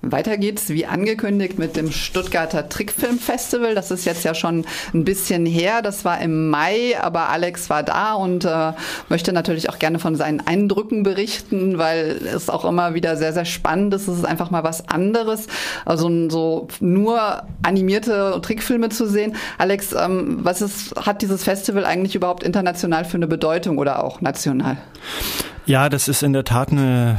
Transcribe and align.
Weiter 0.00 0.36
geht's 0.36 0.68
wie 0.68 0.86
angekündigt 0.86 1.58
mit 1.58 1.74
dem 1.74 1.90
Stuttgarter 1.90 2.68
Trickfilmfestival. 2.68 3.74
Das 3.74 3.90
ist 3.90 4.04
jetzt 4.04 4.24
ja 4.24 4.32
schon 4.32 4.64
ein 4.94 5.04
bisschen 5.04 5.44
her. 5.44 5.82
Das 5.82 6.04
war 6.04 6.20
im 6.20 6.50
Mai, 6.50 6.96
aber 7.00 7.30
Alex 7.30 7.68
war 7.68 7.82
da 7.82 8.14
und 8.14 8.44
äh, 8.44 8.72
möchte 9.08 9.32
natürlich 9.32 9.70
auch 9.70 9.80
gerne 9.80 9.98
von 9.98 10.14
seinen 10.14 10.40
Eindrücken 10.46 11.02
berichten, 11.02 11.78
weil 11.78 12.20
es 12.32 12.48
auch 12.48 12.64
immer 12.64 12.94
wieder 12.94 13.16
sehr, 13.16 13.32
sehr 13.32 13.44
spannend 13.44 13.92
ist. 13.92 14.06
Es 14.06 14.18
ist 14.18 14.24
einfach 14.24 14.52
mal 14.52 14.62
was 14.62 14.88
anderes. 14.88 15.48
Also 15.84 16.08
so 16.30 16.68
nur 16.78 17.42
animierte 17.64 18.38
Trickfilme 18.40 18.90
zu 18.90 19.08
sehen. 19.08 19.34
Alex, 19.58 19.92
ähm, 19.94 20.38
was 20.42 20.62
ist, 20.62 20.94
hat 20.94 21.22
dieses 21.22 21.42
Festival 21.42 21.84
eigentlich 21.84 22.14
überhaupt 22.14 22.44
international 22.44 23.04
für 23.04 23.16
eine 23.16 23.26
Bedeutung 23.26 23.78
oder 23.78 24.04
auch 24.04 24.20
national? 24.20 24.76
Ja, 25.68 25.90
das 25.90 26.08
ist 26.08 26.22
in 26.22 26.32
der 26.32 26.44
Tat 26.44 26.70
eine 26.70 27.18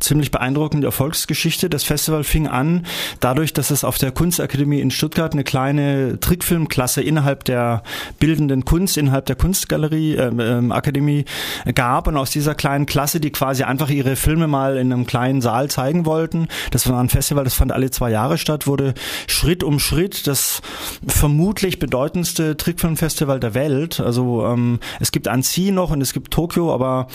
ziemlich 0.00 0.30
beeindruckende 0.30 0.86
Erfolgsgeschichte. 0.86 1.70
Das 1.70 1.82
Festival 1.82 2.24
fing 2.24 2.46
an 2.46 2.84
dadurch, 3.20 3.54
dass 3.54 3.70
es 3.70 3.84
auf 3.84 3.96
der 3.96 4.12
Kunstakademie 4.12 4.80
in 4.80 4.90
Stuttgart 4.90 5.32
eine 5.32 5.44
kleine 5.44 6.20
Trickfilmklasse 6.20 7.00
innerhalb 7.00 7.42
der 7.44 7.82
bildenden 8.18 8.66
Kunst, 8.66 8.98
innerhalb 8.98 9.24
der 9.24 9.36
Kunstgalerie, 9.36 10.14
äh, 10.14 10.26
äh, 10.28 10.70
Akademie 10.70 11.24
gab. 11.74 12.06
Und 12.06 12.18
aus 12.18 12.28
dieser 12.28 12.54
kleinen 12.54 12.84
Klasse, 12.84 13.18
die 13.18 13.30
quasi 13.30 13.62
einfach 13.62 13.88
ihre 13.88 14.14
Filme 14.14 14.46
mal 14.46 14.76
in 14.76 14.92
einem 14.92 15.06
kleinen 15.06 15.40
Saal 15.40 15.70
zeigen 15.70 16.04
wollten, 16.04 16.48
das 16.72 16.86
war 16.86 17.00
ein 17.00 17.08
Festival, 17.08 17.44
das 17.44 17.54
fand 17.54 17.72
alle 17.72 17.90
zwei 17.90 18.10
Jahre 18.10 18.36
statt, 18.36 18.66
wurde 18.66 18.92
Schritt 19.26 19.64
um 19.64 19.78
Schritt 19.78 20.26
das 20.26 20.60
vermutlich 21.06 21.78
bedeutendste 21.78 22.58
Trickfilmfestival 22.58 23.40
der 23.40 23.54
Welt. 23.54 24.00
Also 24.00 24.44
ähm, 24.44 24.80
es 25.00 25.12
gibt 25.12 25.28
Annecy 25.28 25.70
noch 25.70 25.92
und 25.92 26.02
es 26.02 26.12
gibt 26.12 26.30
Tokio, 26.30 26.74
aber 26.74 27.06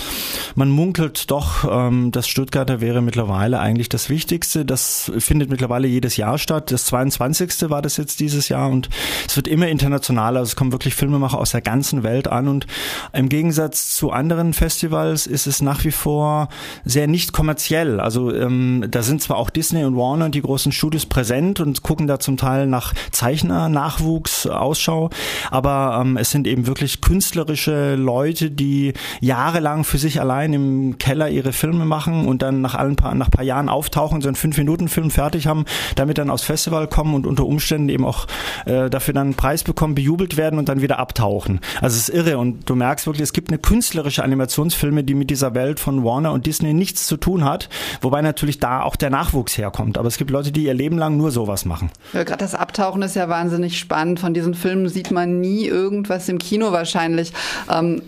man 0.56 0.70
munkelt 0.70 1.30
doch, 1.32 1.66
ähm, 1.70 2.12
das 2.12 2.28
Stuttgarter 2.28 2.82
wäre 2.82 3.02
mittlerweile 3.02 3.60
eigentlich 3.60 3.90
das 3.90 4.10
Wichtigste. 4.10 4.66
Das 4.66 5.12
findet 5.20 5.50
mittlerweile 5.50 5.88
jedes 5.88 6.18
Jahr 6.18 6.38
statt. 6.38 6.72
Das 6.72 6.86
22. 6.86 7.70
war 7.70 7.82
das 7.82 7.98
jetzt 7.98 8.22
dieses 8.22 8.50
Jahr 8.50 8.70
und 8.70 8.90
es 9.28 9.36
wird 9.36 9.48
immer 9.48 9.68
internationaler. 9.68 10.40
Also 10.40 10.52
es 10.52 10.56
kommen 10.56 10.72
wirklich 10.72 10.96
Filmemacher 10.96 11.38
aus 11.38 11.52
der 11.52 11.62
ganzen 11.62 12.04
Welt 12.04 12.28
an 12.28 12.48
und 12.48 12.68
im 13.12 13.30
Gegensatz 13.30 13.94
zu 13.96 14.12
anderen 14.12 14.54
Festivals 14.54 15.28
ist 15.28 15.46
es 15.46 15.62
nach 15.62 15.84
wie 15.84 15.92
vor 15.92 16.48
sehr 16.86 17.08
nicht 17.08 17.34
kommerziell. 17.34 18.00
Also 18.00 18.34
ähm, 18.34 18.86
da 18.90 19.04
sind 19.04 19.22
zwar 19.22 19.38
auch 19.38 19.50
Disney 19.50 19.84
und 19.84 19.98
Warner 19.98 20.30
die 20.30 20.42
großen 20.42 20.72
Studios 20.72 21.06
präsent 21.06 21.60
und 21.60 21.84
gucken 21.84 22.08
da 22.08 22.20
zum 22.20 22.38
Teil 22.38 22.66
nach 22.68 22.94
Zeichner, 23.12 23.68
Nachwuchs, 23.68 24.48
Ausschau, 24.48 25.10
aber 25.52 26.00
ähm, 26.02 26.18
es 26.18 26.32
sind 26.32 26.48
eben 26.48 26.66
wirklich 26.66 27.02
künstlerische 27.02 27.96
Leute, 27.96 28.52
die 28.52 28.94
jahrelang 29.20 29.84
für 29.84 29.98
sich 29.98 30.22
allein 30.22 30.45
allein 30.46 30.54
im 30.54 30.98
Keller 30.98 31.30
ihre 31.30 31.54
Filme 31.54 31.86
machen 31.86 32.28
und 32.28 32.42
dann 32.42 32.62
nach 32.62 32.76
ein 32.76 32.96
paar, 32.96 33.16
nach 33.16 33.32
paar 33.32 33.44
Jahren 33.44 33.70
auftauchen, 33.70 34.22
so 34.22 34.28
einen 34.28 34.36
Fünf-Minuten-Film 34.36 35.10
fertig 35.10 35.48
haben, 35.48 35.66
damit 35.96 36.18
dann 36.18 36.30
aufs 36.30 36.44
Festival 36.44 36.88
kommen 36.88 37.16
und 37.16 37.26
unter 37.26 37.46
Umständen 37.46 37.90
eben 37.90 38.06
auch 38.06 38.28
äh, 38.66 38.90
dafür 38.90 39.14
dann 39.14 39.28
einen 39.28 39.36
Preis 39.36 39.64
bekommen, 39.64 39.96
bejubelt 39.96 40.38
werden 40.38 40.60
und 40.60 40.70
dann 40.70 40.82
wieder 40.82 41.00
abtauchen. 41.00 41.60
Also 41.82 41.98
es 41.98 42.10
ist 42.10 42.16
irre 42.16 42.38
und 42.38 42.70
du 42.70 42.76
merkst 42.76 43.08
wirklich, 43.08 43.24
es 43.24 43.34
gibt 43.34 43.50
eine 43.50 43.58
künstlerische 43.58 44.24
Animationsfilme, 44.24 45.04
die 45.04 45.16
mit 45.16 45.30
dieser 45.30 45.56
Welt 45.56 45.80
von 45.80 46.04
Warner 46.04 46.32
und 46.32 46.46
Disney 46.46 46.74
nichts 46.74 47.08
zu 47.08 47.18
tun 47.18 47.44
hat, 47.44 47.70
wobei 48.02 48.22
natürlich 48.22 48.60
da 48.60 48.82
auch 48.82 48.96
der 48.96 49.10
Nachwuchs 49.10 49.58
herkommt. 49.58 49.98
Aber 49.98 50.08
es 50.08 50.18
gibt 50.18 50.30
Leute, 50.30 50.52
die 50.52 50.66
ihr 50.66 50.74
Leben 50.74 50.98
lang 50.98 51.18
nur 51.18 51.32
sowas 51.32 51.66
machen. 51.66 51.90
Ja, 52.14 52.24
Gerade 52.24 52.40
das 52.40 52.56
Abtauchen 52.56 53.02
ist 53.02 53.16
ja 53.16 53.30
wahnsinnig 53.30 53.80
spannend. 53.80 54.20
Von 54.20 54.34
diesen 54.34 54.54
Filmen 54.54 54.90
sieht 54.90 55.12
man 55.12 55.40
nie 55.42 55.66
irgendwas 55.66 56.30
im 56.30 56.38
Kino 56.38 56.72
wahrscheinlich. 56.72 57.34
Ähm, 57.72 58.02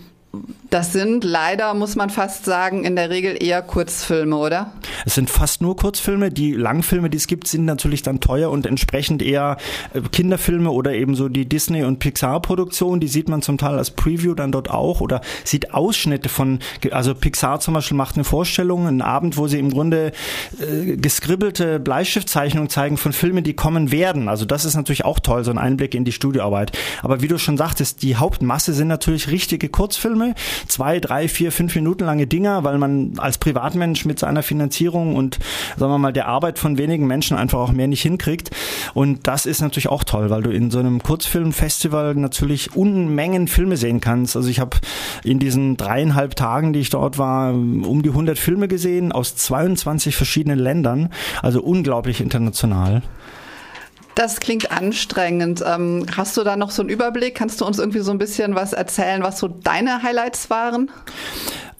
das 0.70 0.92
sind 0.92 1.24
leider, 1.24 1.72
muss 1.72 1.96
man 1.96 2.10
fast 2.10 2.44
sagen, 2.44 2.84
in 2.84 2.94
der 2.94 3.08
Regel 3.08 3.42
eher 3.42 3.62
Kurzfilme, 3.62 4.36
oder? 4.36 4.72
Es 5.06 5.14
sind 5.14 5.30
fast 5.30 5.62
nur 5.62 5.76
Kurzfilme. 5.76 6.30
Die 6.30 6.52
Langfilme, 6.52 7.08
die 7.08 7.16
es 7.16 7.26
gibt, 7.26 7.46
sind 7.48 7.64
natürlich 7.64 8.02
dann 8.02 8.20
teuer 8.20 8.50
und 8.50 8.66
entsprechend 8.66 9.22
eher 9.22 9.56
äh, 9.94 10.00
Kinderfilme 10.00 10.70
oder 10.70 10.92
eben 10.92 11.14
so 11.14 11.28
die 11.28 11.48
Disney- 11.48 11.84
und 11.84 12.00
Pixar-Produktion. 12.00 13.00
Die 13.00 13.08
sieht 13.08 13.28
man 13.28 13.40
zum 13.40 13.56
Teil 13.56 13.78
als 13.78 13.90
Preview 13.90 14.34
dann 14.34 14.52
dort 14.52 14.68
auch 14.70 15.00
oder 15.00 15.22
sieht 15.42 15.72
Ausschnitte 15.72 16.28
von, 16.28 16.58
also 16.90 17.14
Pixar 17.14 17.60
zum 17.60 17.74
Beispiel 17.74 17.96
macht 17.96 18.16
eine 18.16 18.24
Vorstellung, 18.24 18.86
einen 18.86 19.02
Abend, 19.02 19.38
wo 19.38 19.48
sie 19.48 19.58
im 19.58 19.70
Grunde 19.70 20.12
äh, 20.60 20.96
geskribbelte 20.96 21.80
Bleistiftzeichnungen 21.80 22.68
zeigen 22.68 22.98
von 22.98 23.14
Filmen, 23.14 23.42
die 23.42 23.54
kommen 23.54 23.90
werden. 23.90 24.28
Also 24.28 24.44
das 24.44 24.66
ist 24.66 24.74
natürlich 24.74 25.06
auch 25.06 25.18
toll, 25.18 25.44
so 25.44 25.50
ein 25.50 25.58
Einblick 25.58 25.94
in 25.94 26.04
die 26.04 26.12
Studioarbeit. 26.12 26.72
Aber 27.02 27.22
wie 27.22 27.28
du 27.28 27.38
schon 27.38 27.56
sagtest, 27.56 28.02
die 28.02 28.16
Hauptmasse 28.16 28.74
sind 28.74 28.88
natürlich 28.88 29.30
richtige 29.30 29.70
Kurzfilme 29.70 30.34
zwei, 30.66 31.00
drei, 31.00 31.28
vier, 31.28 31.52
fünf 31.52 31.74
Minuten 31.74 32.04
lange 32.04 32.26
Dinger, 32.26 32.64
weil 32.64 32.78
man 32.78 33.12
als 33.18 33.38
Privatmensch 33.38 34.04
mit 34.04 34.18
seiner 34.18 34.42
Finanzierung 34.42 35.16
und 35.16 35.38
sagen 35.76 35.92
wir 35.92 35.98
mal 35.98 36.12
der 36.12 36.28
Arbeit 36.28 36.58
von 36.58 36.78
wenigen 36.78 37.06
Menschen 37.06 37.36
einfach 37.36 37.58
auch 37.58 37.72
mehr 37.72 37.88
nicht 37.88 38.02
hinkriegt. 38.02 38.50
Und 38.94 39.26
das 39.26 39.46
ist 39.46 39.60
natürlich 39.60 39.88
auch 39.88 40.04
toll, 40.04 40.30
weil 40.30 40.42
du 40.42 40.50
in 40.50 40.70
so 40.70 40.78
einem 40.78 41.02
Kurzfilmfestival 41.02 42.14
natürlich 42.14 42.74
Unmengen 42.74 43.48
Filme 43.48 43.76
sehen 43.76 44.00
kannst. 44.00 44.36
Also 44.36 44.48
ich 44.48 44.60
habe 44.60 44.76
in 45.24 45.38
diesen 45.38 45.76
dreieinhalb 45.76 46.36
Tagen, 46.36 46.72
die 46.72 46.80
ich 46.80 46.90
dort 46.90 47.18
war, 47.18 47.52
um 47.52 48.02
die 48.02 48.10
100 48.10 48.38
Filme 48.38 48.68
gesehen 48.68 49.12
aus 49.12 49.36
22 49.36 50.16
verschiedenen 50.16 50.58
Ländern. 50.58 51.10
Also 51.42 51.62
unglaublich 51.62 52.20
international. 52.20 53.02
Das 54.18 54.40
klingt 54.40 54.72
anstrengend. 54.72 55.62
Ähm, 55.64 56.04
hast 56.16 56.36
du 56.36 56.42
da 56.42 56.56
noch 56.56 56.72
so 56.72 56.82
einen 56.82 56.88
Überblick? 56.88 57.36
Kannst 57.36 57.60
du 57.60 57.64
uns 57.64 57.78
irgendwie 57.78 58.00
so 58.00 58.10
ein 58.10 58.18
bisschen 58.18 58.56
was 58.56 58.72
erzählen, 58.72 59.22
was 59.22 59.38
so 59.38 59.46
deine 59.46 60.02
Highlights 60.02 60.50
waren? 60.50 60.90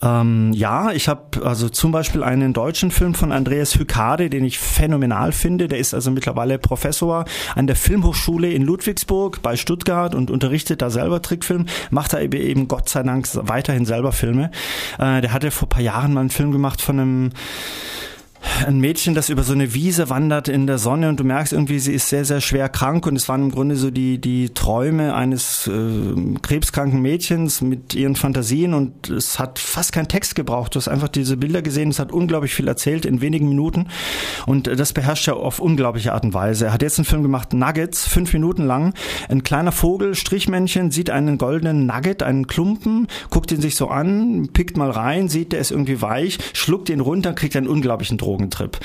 Ähm, 0.01 0.53
ja, 0.53 0.93
ich 0.93 1.09
habe 1.09 1.45
also 1.45 1.69
zum 1.69 1.91
Beispiel 1.91 2.23
einen 2.23 2.53
deutschen 2.53 2.93
Film 2.93 3.15
von 3.15 3.33
Andreas 3.33 3.77
Hykade, 3.77 4.31
den 4.31 4.45
ich 4.45 4.61
phänomenal 4.61 5.33
finde. 5.33 5.67
Der 5.67 5.81
ist 5.81 5.95
also 5.95 6.13
mittlerweile 6.13 6.61
Professor 6.61 7.25
an 7.57 7.67
der 7.67 7.75
Filmhochschule 7.75 8.53
in 8.53 8.63
Ludwigsburg 8.63 9.43
bei 9.43 9.57
Stuttgart 9.57 10.15
und 10.15 10.31
unterrichtet 10.31 10.81
da 10.81 10.91
selber 10.91 11.21
Trickfilm, 11.21 11.67
macht 11.91 12.13
da 12.13 12.21
eben 12.21 12.69
Gott 12.69 12.89
sei 12.89 13.03
Dank 13.03 13.27
weiterhin 13.33 13.85
selber 13.85 14.13
Filme. 14.13 14.53
Äh, 15.01 15.23
der 15.23 15.33
hatte 15.33 15.51
vor 15.51 15.69
paar 15.69 15.83
Jahren 15.83 16.15
mal 16.15 16.21
einen 16.21 16.31
Film 16.31 16.53
gemacht 16.53 16.81
von 16.81 17.01
einem 17.01 17.31
ein 18.67 18.81
Mädchen, 18.81 19.15
das 19.15 19.29
über 19.29 19.43
so 19.43 19.53
eine 19.53 19.75
Wiese 19.75 20.11
wandert 20.11 20.49
in 20.49 20.67
der 20.67 20.79
Sonne 20.79 21.09
und 21.09 21.21
du 21.21 21.25
merkst 21.25 21.53
irgendwie, 21.53 21.79
sie 21.79 21.93
ist 21.93 22.09
sehr, 22.09 22.25
sehr 22.25 22.41
schwer 22.41 22.69
krank 22.69 23.07
und 23.07 23.17
es 23.17 23.29
waren 23.29 23.43
im 23.43 23.51
Grunde 23.51 23.77
so 23.77 23.91
die, 23.91 24.19
die 24.19 24.51
Träume 24.51 25.15
eines 25.15 25.67
äh, 25.67 26.35
krebskranken 26.43 27.01
Mädchens 27.01 27.61
mit 27.61 27.95
ihren 27.95 28.17
Fantasien 28.17 28.75
und 28.75 29.11
es 29.11 29.39
hat 29.39 29.59
fast 29.59 29.93
keinen 29.93 30.09
Text 30.09 30.35
gebraucht. 30.35 30.75
Du 30.75 30.79
hast 30.79 30.89
einfach 30.89 31.09
diese 31.09 31.37
Bilder 31.37 31.63
gesehen, 31.63 31.91
es 31.91 31.99
hat 31.99 32.13
unglaublich 32.13 32.55
viel 32.55 32.69
erzählt 32.69 33.07
in 33.07 33.21
wenigen 33.21 33.49
Minuten 33.49 33.89
und 34.47 34.67
das 34.67 34.93
beherrscht 34.93 35.29
er 35.29 35.37
auf 35.37 35.59
unglaubliche 35.61 36.13
Art 36.13 36.25
und 36.25 36.35
Weise. 36.35 36.67
Er 36.67 36.73
hat 36.73 36.83
jetzt 36.83 36.99
einen 36.99 37.05
Film 37.07 37.23
gemacht, 37.23 37.53
Nuggets, 37.53 38.07
fünf 38.07 38.33
Minuten 38.33 38.67
lang. 38.67 38.95
Ein 39.29 39.43
kleiner 39.43 39.73
Vogel, 39.73 40.15
Strichmännchen, 40.15 40.91
sieht 40.91 41.11
einen 41.11 41.39
goldenen 41.39 41.87
Nugget, 41.87 42.23
einen 42.23 42.47
Klumpen, 42.47 43.09
guckt 43.31 43.53
ihn 43.53 43.61
sich 43.61 43.77
so 43.77 43.89
an, 43.89 44.49
pickt 44.53 44.77
mal 44.77 44.91
rein, 44.91 45.29
sieht, 45.29 45.53
der 45.53 45.61
ist 45.61 45.71
irgendwie 45.71 46.03
weich, 46.03 46.39
schluckt 46.53 46.89
ihn 46.91 47.01
runter, 47.01 47.33
kriegt 47.33 47.57
einen 47.57 47.69
unglaublichen 47.69 48.19
Drogen. 48.19 48.48
Drogentrip. 48.49 48.79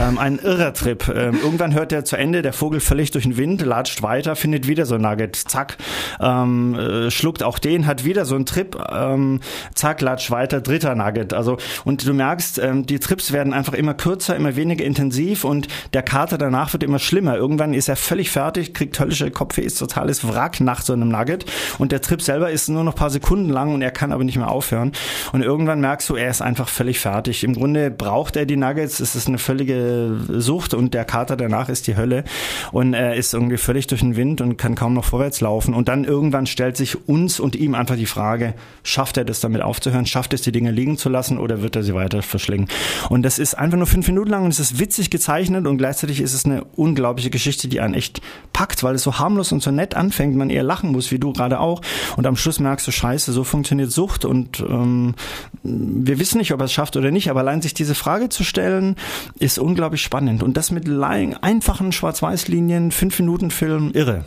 Ähm, 0.00 0.18
ein 0.18 0.38
irrer 0.38 0.72
Trip. 0.74 1.08
Ähm, 1.08 1.38
irgendwann 1.42 1.74
hört 1.74 1.92
er 1.92 2.04
zu 2.04 2.16
Ende, 2.16 2.42
der 2.42 2.52
Vogel 2.52 2.80
völlig 2.80 3.10
durch 3.10 3.24
den 3.24 3.36
Wind, 3.36 3.62
latscht 3.62 4.02
weiter, 4.02 4.36
findet 4.36 4.66
wieder 4.66 4.86
so 4.86 4.96
ein 4.96 5.02
Nugget, 5.02 5.36
zack, 5.36 5.76
ähm, 6.20 6.74
äh, 6.74 7.10
schluckt 7.10 7.42
auch 7.42 7.58
den, 7.58 7.86
hat 7.86 8.04
wieder 8.04 8.24
so 8.24 8.34
einen 8.34 8.46
Trip, 8.46 8.76
ähm, 8.92 9.40
zack, 9.74 10.00
latscht 10.00 10.30
weiter, 10.30 10.60
dritter 10.60 10.94
Nugget. 10.94 11.32
Also, 11.32 11.58
und 11.84 12.06
du 12.06 12.12
merkst, 12.12 12.58
ähm, 12.58 12.86
die 12.86 12.98
Trips 12.98 13.32
werden 13.32 13.52
einfach 13.52 13.74
immer 13.74 13.94
kürzer, 13.94 14.36
immer 14.36 14.56
weniger 14.56 14.84
intensiv 14.84 15.44
und 15.44 15.68
der 15.92 16.02
Kater 16.02 16.38
danach 16.38 16.72
wird 16.72 16.82
immer 16.82 16.98
schlimmer. 16.98 17.36
Irgendwann 17.36 17.74
ist 17.74 17.88
er 17.88 17.96
völlig 17.96 18.30
fertig, 18.30 18.74
kriegt 18.74 18.98
höllische 18.98 19.30
Kopfweh, 19.30 19.62
ist 19.62 19.78
totales 19.78 20.26
Wrack 20.26 20.60
nach 20.60 20.82
so 20.82 20.92
einem 20.92 21.08
Nugget 21.08 21.44
und 21.78 21.92
der 21.92 22.00
Trip 22.00 22.20
selber 22.20 22.50
ist 22.50 22.68
nur 22.68 22.84
noch 22.84 22.94
paar 22.94 23.10
Sekunden 23.10 23.50
lang 23.50 23.74
und 23.74 23.82
er 23.82 23.90
kann 23.90 24.12
aber 24.12 24.24
nicht 24.24 24.36
mehr 24.36 24.50
aufhören. 24.50 24.92
Und 25.32 25.42
irgendwann 25.42 25.80
merkst 25.80 26.08
du, 26.08 26.16
er 26.16 26.30
ist 26.30 26.42
einfach 26.42 26.68
völlig 26.68 26.98
fertig. 26.98 27.44
Im 27.44 27.54
Grunde 27.54 27.90
braucht 27.90 28.36
er 28.36 28.46
die 28.46 28.56
Nuggets, 28.56 29.00
ist 29.04 29.14
es 29.14 29.26
eine 29.26 29.38
völlige 29.38 30.16
Sucht 30.28 30.74
und 30.74 30.94
der 30.94 31.04
Kater 31.04 31.36
danach 31.36 31.68
ist 31.68 31.86
die 31.86 31.96
Hölle 31.96 32.24
und 32.72 32.94
er 32.94 33.14
ist 33.14 33.34
irgendwie 33.34 33.56
völlig 33.56 33.86
durch 33.86 34.00
den 34.00 34.16
Wind 34.16 34.40
und 34.40 34.56
kann 34.56 34.74
kaum 34.74 34.94
noch 34.94 35.04
vorwärts 35.04 35.40
laufen. 35.40 35.74
Und 35.74 35.88
dann 35.88 36.04
irgendwann 36.04 36.46
stellt 36.46 36.76
sich 36.76 37.06
uns 37.08 37.38
und 37.38 37.54
ihm 37.54 37.74
einfach 37.74 37.96
die 37.96 38.06
Frage, 38.06 38.54
schafft 38.82 39.16
er 39.16 39.24
das 39.24 39.40
damit 39.40 39.62
aufzuhören? 39.62 40.06
Schafft 40.06 40.32
es, 40.32 40.42
die 40.42 40.52
Dinge 40.52 40.70
liegen 40.70 40.96
zu 40.96 41.08
lassen 41.08 41.38
oder 41.38 41.62
wird 41.62 41.76
er 41.76 41.82
sie 41.82 41.94
weiter 41.94 42.22
verschlingen? 42.22 42.68
Und 43.10 43.22
das 43.22 43.38
ist 43.38 43.54
einfach 43.54 43.76
nur 43.76 43.86
fünf 43.86 44.08
Minuten 44.08 44.30
lang 44.30 44.44
und 44.44 44.50
es 44.50 44.60
ist 44.60 44.78
witzig 44.78 45.10
gezeichnet 45.10 45.66
und 45.66 45.78
gleichzeitig 45.78 46.20
ist 46.20 46.34
es 46.34 46.44
eine 46.46 46.64
unglaubliche 46.76 47.30
Geschichte, 47.30 47.68
die 47.68 47.80
einen 47.80 47.94
echt 47.94 48.22
packt, 48.52 48.82
weil 48.82 48.94
es 48.94 49.02
so 49.02 49.18
harmlos 49.18 49.52
und 49.52 49.62
so 49.62 49.70
nett 49.70 49.94
anfängt, 49.94 50.36
man 50.36 50.50
eher 50.50 50.62
lachen 50.62 50.92
muss, 50.92 51.10
wie 51.10 51.18
du 51.18 51.32
gerade 51.32 51.60
auch. 51.60 51.82
Und 52.16 52.26
am 52.26 52.36
Schluss 52.36 52.60
merkst 52.60 52.86
du, 52.86 52.90
scheiße, 52.90 53.32
so 53.32 53.44
funktioniert 53.44 53.90
Sucht 53.90 54.24
und 54.24 54.60
ähm, 54.60 55.14
wir 55.62 56.18
wissen 56.18 56.38
nicht, 56.38 56.52
ob 56.52 56.60
er 56.60 56.66
es 56.66 56.72
schafft 56.72 56.96
oder 56.96 57.10
nicht, 57.10 57.30
aber 57.30 57.40
allein 57.40 57.62
sich 57.62 57.74
diese 57.74 57.94
Frage 57.94 58.28
zu 58.28 58.44
stellen, 58.44 58.93
Ist 59.38 59.58
unglaublich 59.58 60.02
spannend. 60.02 60.42
Und 60.42 60.56
das 60.56 60.70
mit 60.70 60.88
einfachen 60.88 61.92
Schwarz-Weiß-Linien, 61.92 62.90
fünf 62.90 63.18
Minuten 63.18 63.50
Film, 63.50 63.90
irre. 63.94 64.24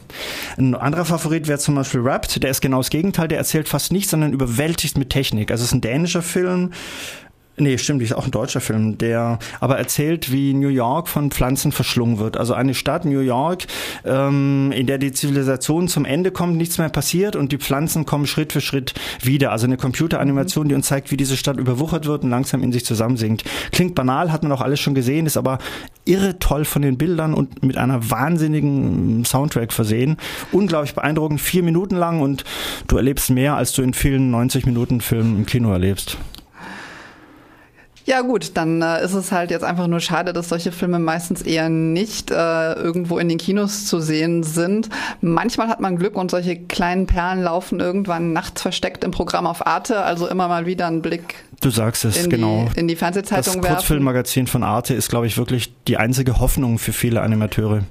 Ein 0.57 0.75
anderer 0.75 1.05
Favorit 1.05 1.47
wäre 1.47 1.59
zum 1.59 1.75
Beispiel 1.75 2.03
Wrapped, 2.03 2.41
der 2.43 2.51
ist 2.51 2.61
genau 2.61 2.77
das 2.77 2.89
Gegenteil, 2.89 3.27
der 3.27 3.37
erzählt 3.37 3.67
fast 3.69 3.91
nichts, 3.91 4.11
sondern 4.11 4.33
überwältigt 4.33 4.97
mit 4.97 5.09
Technik. 5.09 5.51
Also 5.51 5.63
es 5.63 5.69
ist 5.69 5.73
ein 5.73 5.81
dänischer 5.81 6.21
Film, 6.21 6.71
Nee, 7.59 7.79
stimmt, 7.79 8.03
ist 8.03 8.13
auch 8.13 8.25
ein 8.25 8.31
deutscher 8.31 8.61
Film, 8.61 8.99
der 8.99 9.39
aber 9.59 9.79
erzählt, 9.79 10.31
wie 10.31 10.53
New 10.53 10.67
York 10.67 11.07
von 11.07 11.31
Pflanzen 11.31 11.71
verschlungen 11.71 12.19
wird. 12.19 12.37
Also 12.37 12.53
eine 12.53 12.75
Stadt, 12.75 13.03
New 13.03 13.19
York, 13.19 13.65
ähm, 14.05 14.71
in 14.75 14.85
der 14.85 14.99
die 14.99 15.11
Zivilisation 15.11 15.87
zum 15.87 16.05
Ende 16.05 16.29
kommt, 16.29 16.55
nichts 16.55 16.77
mehr 16.77 16.89
passiert 16.89 17.35
und 17.35 17.51
die 17.51 17.57
Pflanzen 17.57 18.05
kommen 18.05 18.27
Schritt 18.27 18.53
für 18.53 18.61
Schritt 18.61 18.93
wieder. 19.23 19.51
Also 19.51 19.65
eine 19.65 19.77
Computeranimation, 19.77 20.69
die 20.69 20.75
uns 20.75 20.85
zeigt, 20.85 21.09
wie 21.09 21.17
diese 21.17 21.35
Stadt 21.35 21.57
überwuchert 21.57 22.05
wird 22.05 22.23
und 22.23 22.29
langsam 22.29 22.61
in 22.61 22.71
sich 22.71 22.85
zusammensinkt. 22.85 23.43
Klingt 23.71 23.95
banal, 23.95 24.31
hat 24.31 24.43
man 24.43 24.51
auch 24.51 24.61
alles 24.61 24.79
schon 24.79 24.93
gesehen, 24.93 25.25
ist 25.25 25.35
aber 25.35 25.57
irre 26.05 26.37
toll 26.37 26.63
von 26.63 26.83
den 26.83 26.99
Bildern 26.99 27.33
und 27.33 27.63
mit 27.63 27.75
einer 27.75 28.11
wahnsinnigen 28.11 29.25
Soundtrack 29.25 29.73
versehen. 29.73 30.17
Unglaublich 30.51 30.93
beeindruckend, 30.93 31.41
vier 31.41 31.63
Minuten 31.63 31.95
lang 31.95 32.21
und 32.21 32.43
du 32.85 32.97
erlebst 32.97 33.31
mehr, 33.31 33.55
als 33.55 33.73
du 33.73 33.81
in 33.81 33.95
vielen 33.95 34.29
90 34.29 34.67
Minuten 34.67 35.01
Filmen 35.01 35.37
im 35.37 35.45
Kino 35.47 35.71
erlebst. 35.71 36.19
Ja 38.07 38.21
gut, 38.21 38.51
dann 38.53 38.81
äh, 38.81 39.03
ist 39.03 39.13
es 39.13 39.33
halt 39.33 39.51
jetzt 39.51 39.65
einfach 39.65 39.87
nur 39.87 39.99
schade, 39.99 40.31
dass 40.31 40.47
solche 40.47 40.71
Filme 40.71 40.97
meistens 40.97 41.41
eher 41.41 41.67
nicht 41.67 42.31
äh, 42.31 42.71
irgendwo 42.71 43.17
in 43.17 43.27
den 43.27 43.37
Kinos 43.37 43.85
zu 43.85 43.99
sehen 43.99 44.43
sind. 44.43 44.87
Manchmal 45.19 45.67
hat 45.67 45.81
man 45.81 45.97
Glück 45.97 46.15
und 46.15 46.31
solche 46.31 46.55
kleinen 46.55 47.05
Perlen 47.05 47.43
laufen 47.43 47.81
irgendwann 47.81 48.31
nachts 48.31 48.61
versteckt 48.61 49.03
im 49.03 49.11
Programm 49.11 49.45
auf 49.45 49.67
Arte, 49.67 50.03
also 50.03 50.25
immer 50.29 50.47
mal 50.47 50.65
wieder 50.65 50.87
einen 50.87 51.01
Blick. 51.01 51.35
Du 51.59 51.69
sagst 51.69 52.05
es, 52.05 52.23
in 52.23 52.29
genau. 52.29 52.69
Die, 52.73 52.79
in 52.79 52.87
die 52.87 52.95
Fernsehzeitung 52.95 53.55
das 53.55 53.55
werfen. 53.55 53.75
Kurzfilmmagazin 53.75 54.47
von 54.47 54.63
Arte 54.63 54.93
ist, 54.93 55.09
glaube 55.09 55.27
ich, 55.27 55.37
wirklich 55.37 55.73
die 55.89 55.97
einzige 55.97 56.39
Hoffnung 56.39 56.79
für 56.79 56.93
viele 56.93 57.21
Animateure. 57.21 57.83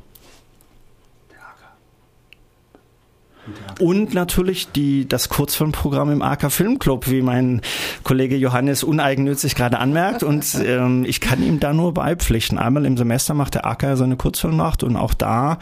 Und 3.79 4.15
natürlich 4.15 4.73
die, 4.73 5.07
das 5.07 5.29
Kurzfilmprogramm 5.29 6.11
im 6.11 6.23
AK 6.23 6.51
Filmclub, 6.51 7.11
wie 7.11 7.21
mein 7.21 7.61
Kollege 8.05 8.37
Johannes 8.37 8.83
uneigennützig 8.83 9.55
gerade 9.55 9.79
anmerkt. 9.79 10.23
Und 10.23 10.47
ähm, 10.65 11.05
ich 11.07 11.21
kann 11.21 11.43
ihm 11.43 11.61
da 11.61 11.73
nur 11.73 11.93
beipflichten. 11.93 12.59
Einmal 12.59 12.87
im 12.87 12.97
Semester 12.97 13.35
macht 13.35 13.55
der 13.55 13.67
AK 13.67 13.97
seine 13.97 14.17
Kurzfilmnacht 14.17 14.83
und 14.83 14.97
auch 14.97 15.15
da 15.15 15.59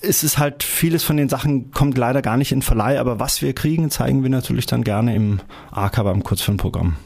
ist 0.00 0.22
es 0.22 0.38
halt, 0.38 0.62
vieles 0.62 1.02
von 1.02 1.16
den 1.16 1.28
Sachen 1.28 1.72
kommt 1.72 1.98
leider 1.98 2.22
gar 2.22 2.36
nicht 2.36 2.52
in 2.52 2.62
Verleih, 2.62 3.00
aber 3.00 3.18
was 3.18 3.42
wir 3.42 3.52
kriegen, 3.52 3.90
zeigen 3.90 4.22
wir 4.22 4.30
natürlich 4.30 4.66
dann 4.66 4.84
gerne 4.84 5.14
im 5.14 5.40
AK 5.72 6.04
beim 6.04 6.22
Kurzfilmprogramm. 6.22 6.96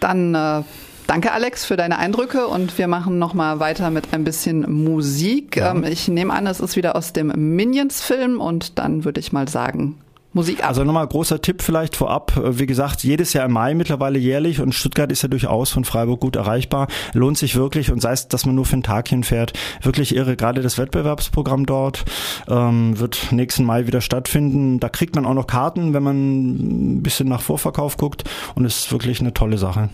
Dann 0.00 0.34
äh 0.34 0.62
Danke, 1.08 1.32
Alex, 1.32 1.64
für 1.64 1.78
deine 1.78 1.96
Eindrücke 1.98 2.48
und 2.48 2.76
wir 2.76 2.86
machen 2.86 3.18
nochmal 3.18 3.60
weiter 3.60 3.88
mit 3.88 4.12
ein 4.12 4.24
bisschen 4.24 4.70
Musik. 4.84 5.56
Ja. 5.56 5.70
Ähm, 5.70 5.82
ich 5.84 6.06
nehme 6.06 6.34
an, 6.34 6.46
es 6.46 6.60
ist 6.60 6.76
wieder 6.76 6.96
aus 6.96 7.14
dem 7.14 7.28
Minions-Film 7.28 8.42
und 8.42 8.78
dann 8.78 9.06
würde 9.06 9.18
ich 9.18 9.32
mal 9.32 9.48
sagen, 9.48 9.96
Musik 10.34 10.60
ab. 10.60 10.68
Also 10.68 10.84
nochmal 10.84 11.06
großer 11.06 11.40
Tipp 11.40 11.62
vielleicht 11.62 11.96
vorab. 11.96 12.38
Wie 12.44 12.66
gesagt, 12.66 13.04
jedes 13.04 13.32
Jahr 13.32 13.46
im 13.46 13.52
Mai 13.52 13.72
mittlerweile 13.72 14.18
jährlich 14.18 14.60
und 14.60 14.74
Stuttgart 14.74 15.10
ist 15.10 15.22
ja 15.22 15.30
durchaus 15.30 15.70
von 15.70 15.86
Freiburg 15.86 16.20
gut 16.20 16.36
erreichbar. 16.36 16.88
Lohnt 17.14 17.38
sich 17.38 17.56
wirklich 17.56 17.90
und 17.90 18.02
sei 18.02 18.12
es, 18.12 18.28
dass 18.28 18.44
man 18.44 18.54
nur 18.54 18.66
für 18.66 18.74
einen 18.74 18.82
Tag 18.82 19.08
hinfährt, 19.08 19.54
wirklich 19.80 20.14
irre. 20.14 20.36
Gerade 20.36 20.60
das 20.60 20.76
Wettbewerbsprogramm 20.76 21.64
dort 21.64 22.04
ähm, 22.48 23.00
wird 23.00 23.32
nächsten 23.32 23.64
Mai 23.64 23.86
wieder 23.86 24.02
stattfinden. 24.02 24.78
Da 24.78 24.90
kriegt 24.90 25.14
man 25.14 25.24
auch 25.24 25.32
noch 25.32 25.46
Karten, 25.46 25.94
wenn 25.94 26.02
man 26.02 26.96
ein 26.98 27.02
bisschen 27.02 27.30
nach 27.30 27.40
Vorverkauf 27.40 27.96
guckt 27.96 28.24
und 28.54 28.66
es 28.66 28.80
ist 28.80 28.92
wirklich 28.92 29.20
eine 29.20 29.32
tolle 29.32 29.56
Sache. 29.56 29.88